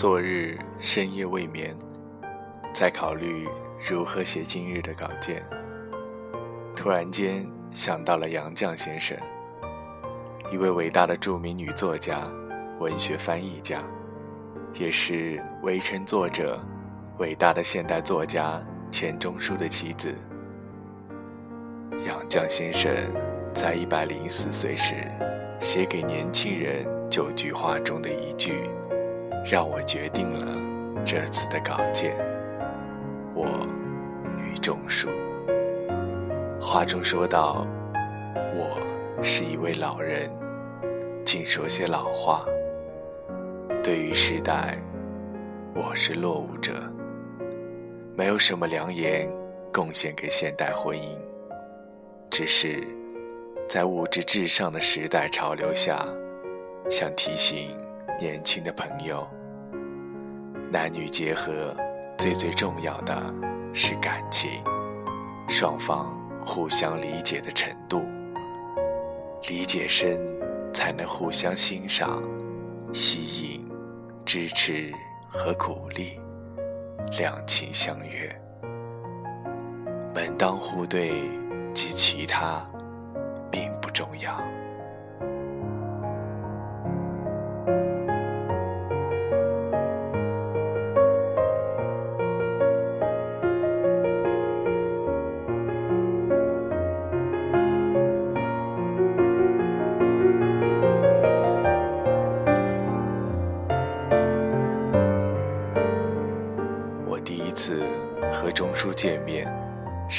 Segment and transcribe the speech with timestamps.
[0.00, 1.76] 昨日深夜未眠，
[2.72, 3.46] 在考虑
[3.86, 5.44] 如何写今日的稿件。
[6.74, 9.14] 突然间想到了杨绛先生，
[10.50, 12.26] 一位伟大的著名女作家、
[12.78, 13.82] 文学翻译家，
[14.72, 16.58] 也是《围城》作者、
[17.18, 18.58] 伟大的现代作家
[18.90, 20.14] 钱钟书的妻子。
[22.06, 22.90] 杨绛先生
[23.52, 24.94] 在一百零四岁时
[25.60, 28.62] 写给年轻人九句话中的一句。
[29.44, 30.56] 让我决定了
[31.04, 32.16] 这次的稿件。
[33.34, 33.46] 我
[34.38, 35.08] 与钟书
[36.60, 37.66] 话中说到，
[38.54, 40.30] 我是一位老人，
[41.24, 42.44] 尽说些老话。
[43.82, 44.78] 对于时代，
[45.74, 46.72] 我是落伍者，
[48.14, 49.26] 没有什么良言
[49.72, 51.16] 贡献给现代婚姻，
[52.30, 52.86] 只是
[53.66, 56.06] 在物质至上的时代潮流下，
[56.90, 57.70] 想提醒。
[58.20, 59.26] 年轻的朋友，
[60.70, 61.74] 男女结合
[62.18, 63.32] 最最重要的
[63.72, 64.62] 是感情，
[65.48, 68.02] 双方互相理解的程度，
[69.48, 70.20] 理解深
[70.70, 72.22] 才能互相欣赏、
[72.92, 73.66] 吸引、
[74.26, 74.92] 支持
[75.26, 76.20] 和鼓励，
[77.18, 78.30] 两情相悦，
[80.14, 81.10] 门当户对
[81.72, 82.68] 及其他
[83.50, 84.38] 并不重要。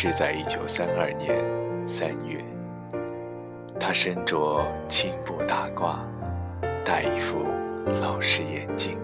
[0.00, 1.36] 是在一九三二年
[1.84, 2.38] 三月。
[3.80, 5.96] 他身着青布大褂，
[6.84, 7.44] 戴一副
[8.00, 8.96] 老式眼镜，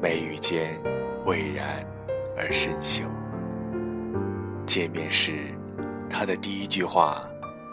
[0.00, 0.74] 眉宇间
[1.26, 1.84] 蔚然
[2.34, 3.04] 而深秀。
[4.64, 5.54] 见面时，
[6.08, 7.22] 他的第一句话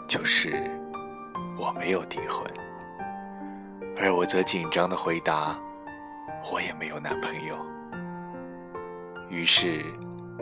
[0.06, 0.52] 就是
[1.56, 2.44] “我没有订婚”，
[3.98, 5.58] 而我则紧张地回答
[6.52, 7.56] ：“我也没有男朋友。”
[9.32, 9.82] 于是，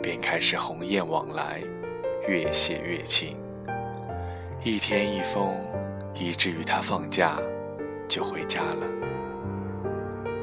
[0.05, 1.59] 便开始鸿雁往来，
[2.27, 3.35] 越写越亲。
[4.63, 5.57] 一天一封，
[6.13, 7.39] 以至于他放假
[8.07, 8.87] 就回家了。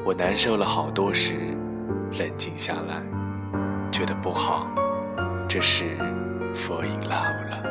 [0.03, 1.55] 我难受了好多时，
[2.19, 3.01] 冷静下来，
[3.89, 4.67] 觉得不好，
[5.47, 5.97] 这是
[6.53, 7.62] fall in love 了。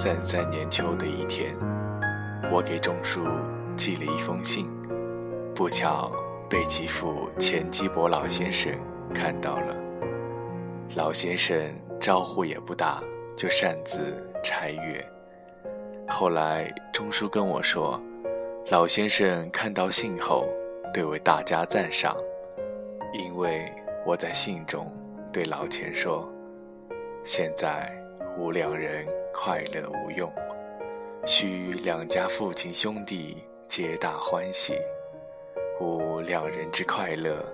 [0.00, 1.56] 三三年秋的一天，
[2.52, 3.26] 我给钟书
[3.76, 4.70] 寄了一封信，
[5.52, 6.12] 不巧
[6.48, 8.72] 被其父钱基博老先生
[9.12, 9.76] 看到了。
[10.94, 13.02] 老先生招呼也不打，
[13.36, 15.04] 就擅自拆阅。
[16.06, 18.00] 后来钟书跟我说，
[18.70, 20.46] 老先生看到信后，
[20.94, 22.16] 对我大加赞赏，
[23.12, 23.68] 因为
[24.06, 24.86] 我在信中
[25.32, 26.32] 对老钱说
[27.26, 27.92] ：“现在
[28.38, 29.06] 无两人。”
[29.40, 30.32] 快乐无用，
[31.24, 33.36] 须两家父亲兄弟
[33.68, 34.74] 皆大欢喜。
[35.80, 37.44] 吾两人之快乐，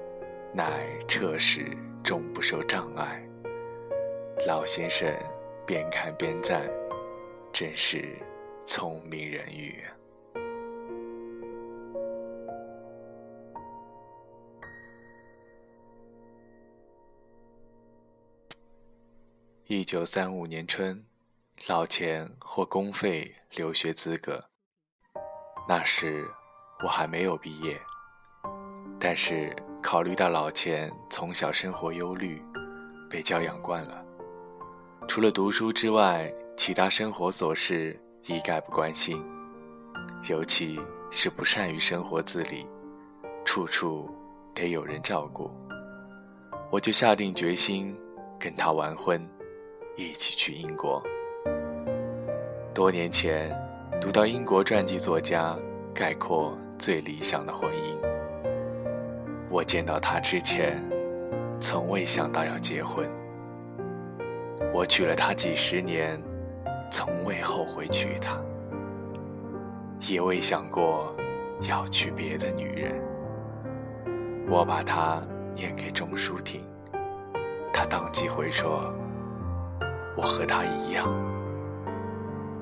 [0.51, 1.67] 乃彻始
[2.03, 3.23] 终不受障碍。
[4.47, 5.07] 老先生
[5.67, 6.63] 边看边赞，
[7.53, 8.17] 真是
[8.65, 9.85] 聪明人语。
[19.67, 21.03] 一九三五年春。
[21.69, 24.45] 老钱获公费留学资格，
[25.67, 26.29] 那时
[26.83, 27.81] 我还没有毕业。
[29.01, 32.43] 但是考虑到老钱从小生活忧虑，
[33.09, 34.05] 被教养惯了，
[35.09, 39.25] 除了读书之外，其他生活琐事一概不关心，
[40.29, 40.79] 尤其
[41.11, 42.67] 是不善于生活自理，
[43.47, 44.15] 处处
[44.55, 45.51] 得有人照顾。
[46.71, 47.97] 我就下定决心
[48.39, 49.27] 跟他完婚，
[49.96, 51.00] 一起去英国。
[52.75, 53.56] 多年前，
[54.00, 55.56] 读到英国传记作家
[55.94, 57.96] 概括最理想的婚姻。
[59.49, 60.82] 我见到他之前，
[61.61, 63.08] 从未想到要结婚。
[64.73, 66.20] 我娶了她几十年，
[66.91, 68.43] 从未后悔娶她，
[70.00, 71.14] 也未想过
[71.69, 73.00] 要娶别的女人。
[74.49, 75.23] 我把她
[75.55, 76.61] 念给钟书听，
[77.73, 78.93] 他当即回说
[80.17, 81.07] ：“我和他一样。”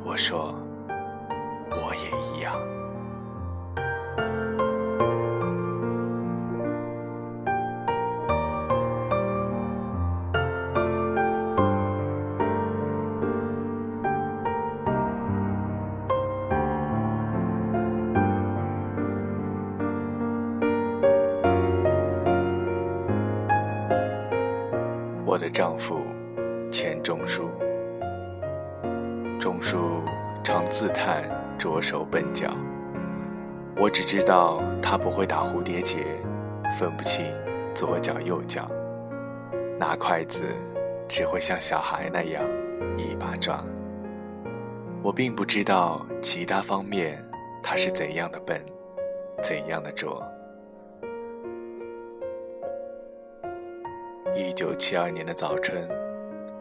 [0.05, 0.55] 我说
[1.71, 2.55] ：“我也一样。”
[25.25, 26.02] 我的丈夫，
[27.03, 27.51] 钟书。
[29.41, 30.03] 钟书
[30.45, 31.25] 常自叹
[31.59, 32.49] 拙手笨脚，
[33.77, 35.99] 我只知道他不会打蝴蝶结，
[36.79, 37.27] 分不清
[37.75, 38.71] 左脚右脚，
[39.81, 40.45] 拿筷子
[41.09, 42.41] 只会像小孩那样
[42.97, 43.61] 一把抓。
[45.03, 47.21] 我并不知道其他方面
[47.61, 48.65] 他是怎样的笨，
[49.43, 50.25] 怎样的拙。
[54.37, 55.87] 一九七二年的早春，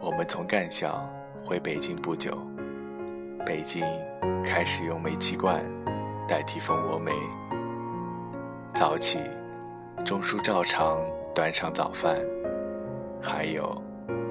[0.04, 1.08] 我们从干校
[1.46, 2.36] 回北京不久，
[3.46, 3.86] 北京
[4.44, 5.64] 开始用煤气罐
[6.28, 7.12] 代替蜂窝煤。
[8.74, 9.20] 早起，
[10.04, 11.00] 钟叔照常
[11.36, 12.20] 端上早饭，
[13.22, 13.80] 还有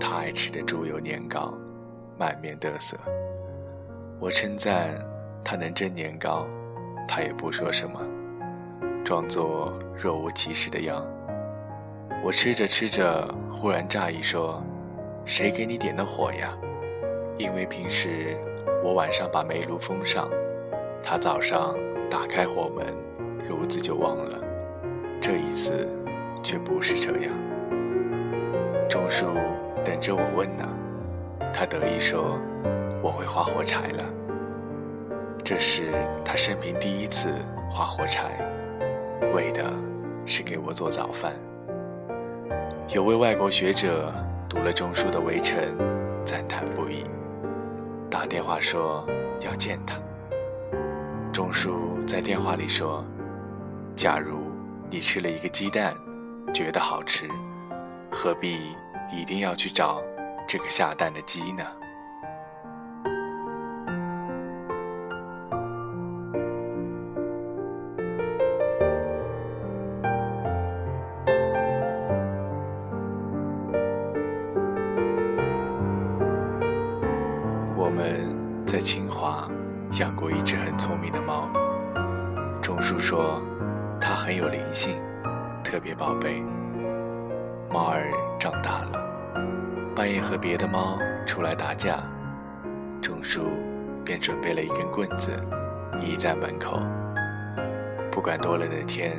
[0.00, 1.54] 他爱吃的猪油年糕，
[2.18, 2.98] 满面得瑟。
[4.18, 4.98] 我称赞
[5.44, 6.48] 他能蒸年糕，
[7.06, 8.00] 他也不说什么，
[9.04, 11.06] 装作若无其事的样。
[12.24, 14.60] 我吃着吃着，忽然诧异说
[15.32, 16.58] ：“谁给你点的火呀？”
[17.38, 18.36] 因为平时
[18.82, 20.28] 我晚上把煤炉封上，
[21.00, 21.76] 他早上
[22.10, 22.84] 打开火门，
[23.48, 24.42] 炉子就忘了。
[25.20, 25.88] 这一次
[26.42, 27.32] 却不是这样。
[28.88, 29.26] 钟叔
[29.84, 30.68] 等着我问呢，
[31.52, 32.36] 他得意说
[33.00, 34.04] ：“我会划火柴了。”
[35.44, 35.92] 这是
[36.24, 37.32] 他生平第一次
[37.70, 38.32] 划火柴，
[39.32, 39.64] 为的
[40.26, 41.32] 是给我做早饭。
[42.88, 44.12] 有位外国学者
[44.50, 45.56] 读了钟书的《围城》，
[46.24, 47.04] 赞叹不已，
[48.10, 49.06] 打电话说
[49.44, 49.96] 要见他。
[51.32, 53.04] 钟书在电话里说
[53.94, 54.40] ：“假如
[54.88, 55.94] 你吃了一个鸡蛋，
[56.52, 57.28] 觉得好吃，
[58.10, 58.74] 何必
[59.16, 60.02] 一定要去找
[60.48, 61.64] 这个下蛋的鸡呢？”
[83.10, 83.42] 说，
[84.00, 84.96] 它很有灵性，
[85.64, 86.40] 特别宝贝。
[87.68, 88.04] 猫儿
[88.38, 89.02] 长大了，
[89.96, 90.96] 半夜和别的猫
[91.26, 92.04] 出来打架，
[93.02, 93.48] 钟叔
[94.04, 95.32] 便准备了一根棍子，
[96.00, 96.78] 倚在门口。
[98.12, 99.18] 不管多冷的天，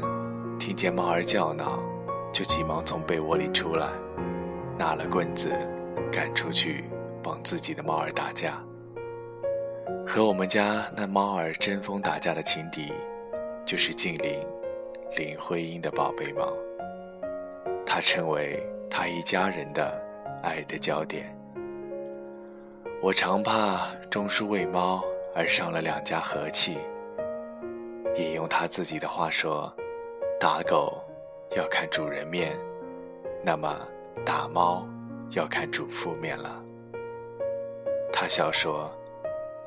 [0.57, 1.83] 听见猫儿叫闹，
[2.31, 3.89] 就急忙从被窝里出来，
[4.77, 5.49] 拿了棍子
[6.09, 6.85] 赶出去
[7.21, 8.51] 帮自己的猫儿打架。
[10.07, 12.93] 和我们家那猫儿争锋打架的情敌，
[13.71, 14.37] 就是静林
[15.17, 16.53] 林徽因的宝贝猫。
[17.85, 19.89] 它成为他一家人的
[20.43, 21.33] 爱的焦点。
[23.01, 25.01] 我常怕钟书为猫
[25.33, 26.79] 而伤了两家和气。
[28.17, 29.73] 引用他自己的话说
[30.37, 31.01] ：“打狗
[31.55, 32.59] 要看主人面，
[33.41, 33.87] 那么
[34.25, 34.85] 打猫
[35.29, 36.61] 要看主妇面了。”
[38.11, 38.91] 他笑说。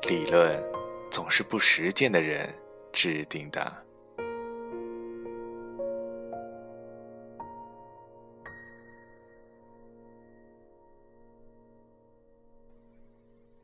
[0.07, 0.63] 理论
[1.09, 2.47] 总是不实践的人
[2.91, 3.84] 制定的。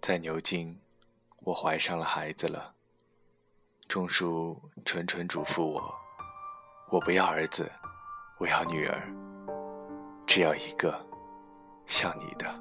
[0.02, 0.80] 在牛津，
[1.42, 2.74] 我怀上了孩子了。
[3.88, 5.94] 钟书谆谆嘱咐我
[6.90, 7.72] ：“我不要儿子，
[8.40, 9.00] 我要女儿，
[10.26, 11.00] 只要一个，
[11.86, 12.52] 像你的。”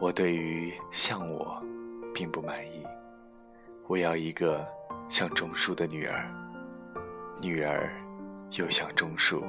[0.00, 1.62] 我对于像我。
[2.14, 2.84] 并不满意，
[3.86, 4.66] 我要一个
[5.08, 6.28] 像钟书的女儿，
[7.40, 7.92] 女儿
[8.52, 9.44] 又像钟书，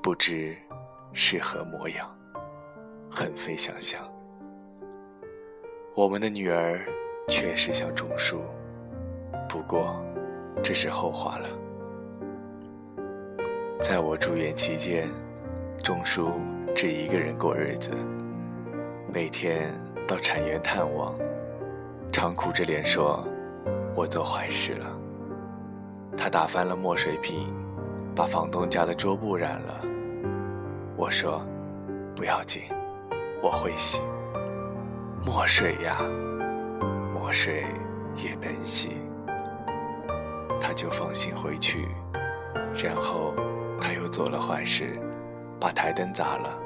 [0.00, 0.56] 不知
[1.12, 2.16] 是何模样，
[3.10, 4.11] 很费想象。
[5.94, 6.80] 我们的女儿
[7.28, 8.40] 确实像钟书，
[9.46, 10.02] 不过
[10.62, 11.48] 这是后话了。
[13.78, 15.06] 在我住院期间，
[15.84, 16.40] 钟书
[16.74, 17.90] 只一个人过日子，
[19.12, 19.70] 每天
[20.08, 21.14] 到产院探望。
[22.10, 23.22] 常苦着脸说
[23.94, 24.98] ：“我做坏事了。”
[26.16, 27.52] 他打翻了墨水瓶，
[28.16, 29.82] 把房东家的桌布染了。
[30.96, 31.44] 我说
[32.16, 32.62] ：“不要紧，
[33.42, 34.00] 我会洗。”
[35.24, 35.98] 墨水呀，
[37.14, 37.64] 墨水
[38.16, 38.96] 也能洗。
[40.60, 41.88] 他就放心回去。
[42.82, 43.34] 然后
[43.80, 44.98] 他又做了坏事，
[45.60, 46.58] 把台灯砸了。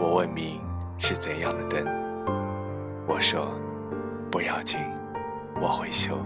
[0.00, 0.60] 我问明
[0.98, 1.86] 是怎样的灯，
[3.06, 3.54] 我说
[4.30, 4.80] 不要紧，
[5.60, 6.18] 我会修。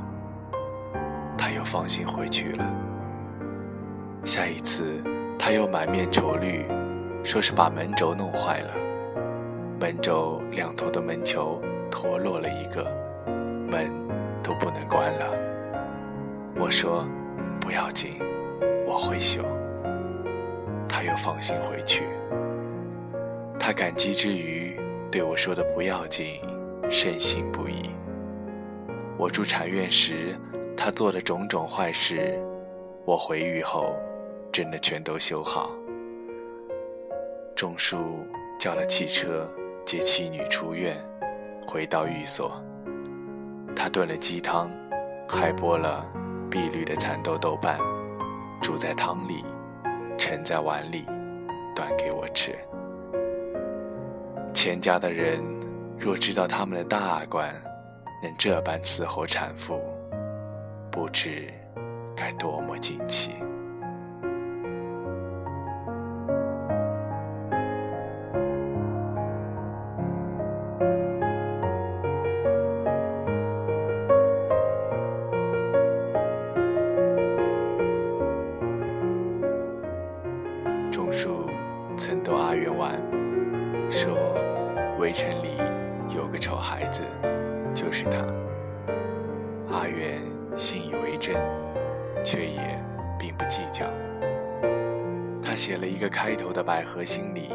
[1.36, 2.64] 他又放心回去了。
[4.24, 5.02] 下一次
[5.38, 6.66] 他又满面愁虑，
[7.22, 8.70] 说是把门轴弄坏了，
[9.80, 12.84] 门轴两头的门球脱落了一个，
[13.70, 13.90] 门
[14.42, 15.36] 都不能关了。
[16.56, 17.06] 我说
[17.60, 18.12] 不要紧。
[18.90, 19.42] 我会修，
[20.88, 22.06] 他又放心回去。
[23.58, 24.80] 他感激之余
[25.12, 26.40] 对我说的“不要紧”，
[26.88, 27.90] 深信不疑。
[29.18, 30.34] 我住禅院时，
[30.74, 32.40] 他做的种种坏事，
[33.04, 33.94] 我回狱后，
[34.50, 35.70] 真的全都修好。
[37.54, 38.26] 钟叔
[38.58, 39.46] 叫了汽车
[39.88, 40.94] 接妻女出院，
[41.66, 42.62] 回到寓所。
[43.74, 44.70] 他炖了鸡汤，
[45.26, 46.06] 还剥了
[46.50, 47.78] 碧绿的蚕豆豆瓣。
[48.60, 49.42] 煮在汤里，
[50.18, 51.06] 盛在碗里，
[51.74, 52.54] 端给我吃。
[54.52, 55.42] 钱家的人
[55.96, 57.48] 若知道他们的大官
[58.22, 59.80] 能这般伺候产妇，
[60.92, 61.48] 不知
[62.14, 63.30] 该多么惊奇。
[96.68, 97.48] 百合心里，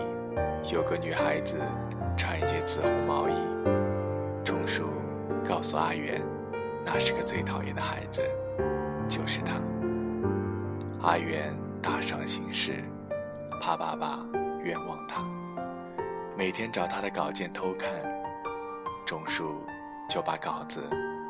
[0.73, 1.59] 有个女孩子
[2.17, 3.33] 穿一件紫红毛衣。
[4.43, 4.89] 钟叔
[5.47, 6.19] 告诉阿元，
[6.83, 8.23] 那是个最讨厌的孩子，
[9.07, 9.61] 就是他。
[11.07, 12.83] 阿元大伤心事，
[13.61, 14.25] 怕爸爸
[14.63, 15.23] 冤枉他。
[16.35, 17.91] 每天找他的稿件偷看，
[19.05, 19.63] 钟叔
[20.09, 20.81] 就把稿子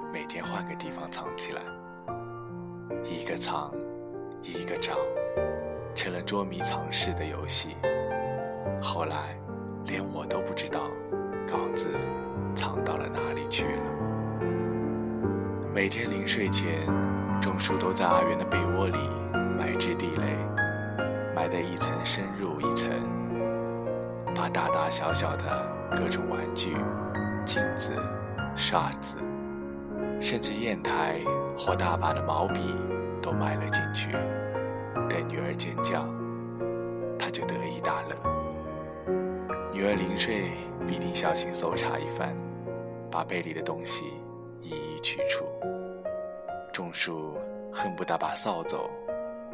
[0.10, 1.62] 每天换个地方藏起来，
[3.04, 3.74] 一个藏，
[4.42, 4.94] 一个找，
[5.96, 7.76] 成了捉迷藏式的游戏。
[8.82, 9.38] 后来，
[9.86, 10.82] 连我都不知道
[11.48, 11.88] 稿子
[12.54, 13.92] 藏到了哪里去了。
[15.74, 16.86] 每天临睡前，
[17.42, 18.98] 钟叔都在阿元的被窝里
[19.58, 20.38] 埋置地雷，
[21.36, 22.90] 埋得一层深入一层。
[24.36, 26.76] 把大大小小的各种玩具、
[27.46, 27.92] 镜子、
[28.56, 29.16] 刷子，
[30.20, 31.20] 甚至砚台
[31.58, 32.76] 或大把的毛笔
[33.22, 34.10] 都埋了进去。
[35.54, 36.08] 尖叫，
[37.18, 38.16] 他就得意大乐。
[39.72, 40.52] 女儿临睡，
[40.88, 42.36] 必定小心搜查一番，
[43.12, 44.06] 把被里的东西
[44.62, 45.46] 一一取出。
[46.72, 47.38] 钟树
[47.72, 48.90] 恨不得把扫帚、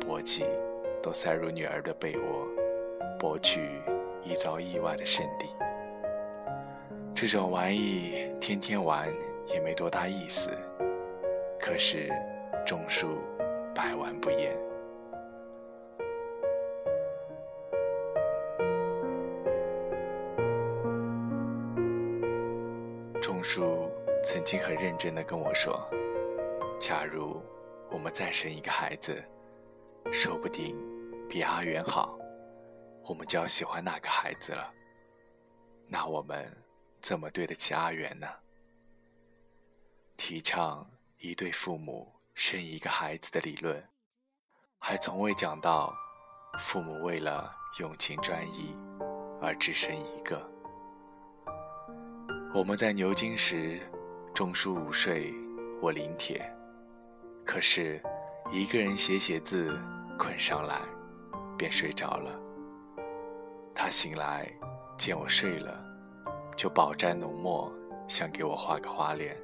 [0.08, 0.46] 簸箕
[1.01, 2.48] 都塞入女儿的被窝，
[3.20, 3.70] 博取。
[4.22, 5.46] 一遭意外的胜利，
[7.15, 9.08] 这种玩意天天玩
[9.48, 10.51] 也没多大意思。
[11.58, 12.10] 可是，
[12.65, 13.18] 钟树
[13.74, 14.56] 百玩不厌。
[24.39, 25.86] 曾经很认真的跟我说
[26.79, 27.43] ：“假如
[27.91, 29.22] 我们再生一个孩子，
[30.13, 30.77] 说不定
[31.27, 32.17] 比阿元好。”
[33.03, 34.74] 我们就要喜欢那个孩子了，
[35.88, 36.55] 那我们
[37.01, 38.27] 怎么对得起阿元呢？
[40.15, 43.89] 提倡一对父母生一个孩子的理论，
[44.77, 45.93] 还从未讲到
[46.58, 48.74] 父母为了用情专一
[49.41, 50.50] 而只生一个。
[52.53, 53.81] 我们在牛津时，
[54.39, 55.34] 钟书午睡，
[55.81, 56.41] 我临帖，
[57.43, 58.01] 可是
[58.53, 59.77] 一个人写写字，
[60.17, 60.79] 困上来，
[61.58, 62.39] 便睡着了。
[63.75, 64.50] 他醒来，
[64.98, 65.84] 见我睡了，
[66.55, 67.69] 就饱蘸浓墨，
[68.08, 69.36] 想给我画个花脸。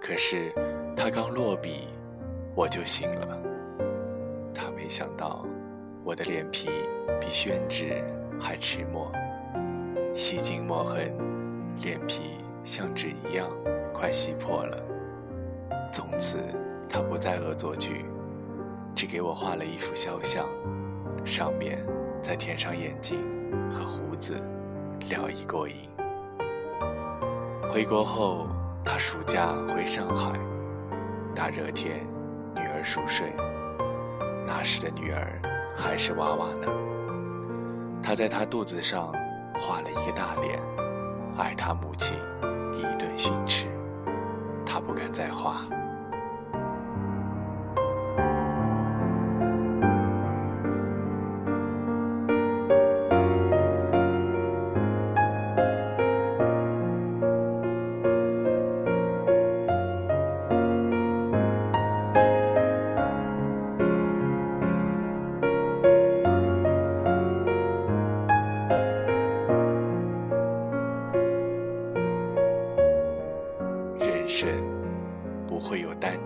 [0.00, 0.54] 可是
[0.96, 1.86] 他刚落笔，
[2.54, 3.38] 我就醒了。
[4.54, 5.44] 他没想到
[6.02, 6.70] 我的脸皮
[7.20, 8.02] 比宣纸
[8.40, 9.12] 还迟墨，
[10.14, 11.14] 细尽墨痕，
[11.82, 13.48] 脸皮像纸一样
[13.94, 14.82] 快洗破了。
[15.90, 16.36] 从此
[16.86, 18.04] 他不再恶作剧，
[18.94, 20.44] 只给我画了一幅肖像，
[21.24, 21.82] 上面。
[22.22, 23.20] 再填上眼睛
[23.70, 24.34] 和胡子，
[25.08, 25.88] 聊以过瘾。
[27.70, 28.48] 回国后，
[28.84, 30.32] 他暑假回上海，
[31.36, 32.04] 大热天，
[32.56, 33.32] 女儿熟睡，
[34.44, 35.40] 那时的女儿
[35.76, 36.66] 还是娃娃呢。
[38.02, 39.12] 他在她肚子上
[39.54, 40.60] 画了一个大脸，
[41.36, 42.18] 爱他母亲，
[45.16, 45.75] 再画。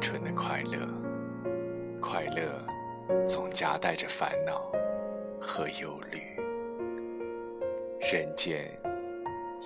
[0.01, 0.79] 纯的快乐，
[2.01, 4.73] 快乐总夹带着烦恼
[5.39, 6.23] 和忧虑。
[8.01, 8.67] 人间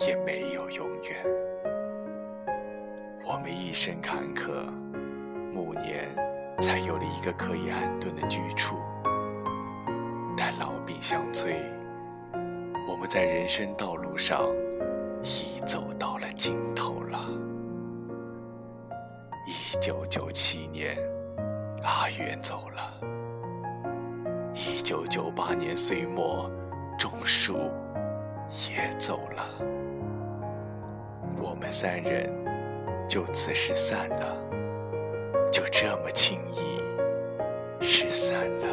[0.06, 1.24] 也没有永远。
[3.24, 4.66] 我们一生坎坷，
[5.52, 6.10] 暮年
[6.60, 8.76] 才有了一个可以安顿的居处。
[10.36, 11.62] 但老病相催，
[12.88, 14.42] 我们在人生道路上
[15.22, 17.23] 已走到了尽头了。
[19.84, 20.96] 一九九七年，
[21.82, 22.94] 阿元走了。
[24.54, 26.50] 一九九八年岁末，
[26.98, 27.70] 钟叔
[28.66, 29.44] 也走了。
[31.38, 32.32] 我们三人
[33.06, 34.34] 就此失散了，
[35.52, 36.80] 就这么轻易
[37.78, 38.66] 失散了。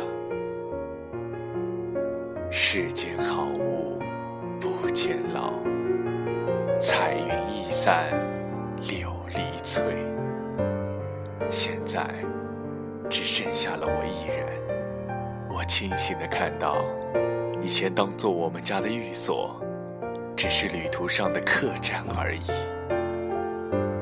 [2.50, 4.00] 世间好物
[4.62, 5.52] 不坚牢，
[6.80, 8.18] 彩云易散
[8.78, 10.10] 琉璃脆。
[11.52, 12.02] 现在
[13.10, 14.48] 只剩下了我一人。
[15.50, 16.78] 我清醒的看到，
[17.62, 19.62] 以前当做我们家的寓所，
[20.34, 22.48] 只是旅途上的客栈而已。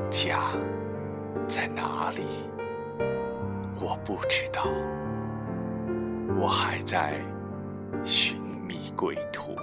[0.08, 0.38] 家
[1.44, 2.22] 在哪里？
[3.80, 4.68] 我不知道。
[6.40, 7.14] 我还在
[8.04, 9.56] 寻觅归途。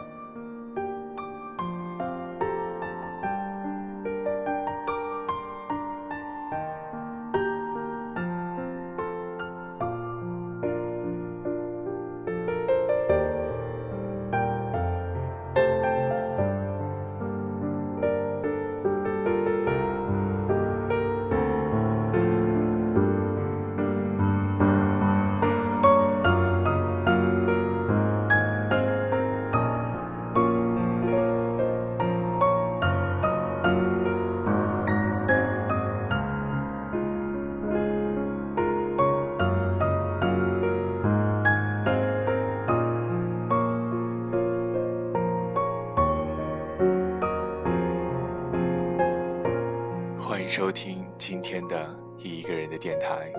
[50.58, 53.32] 收听今天的一个人的电台，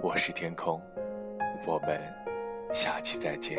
[0.00, 0.80] 我是天空，
[1.66, 2.00] 我们
[2.72, 3.58] 下期再见。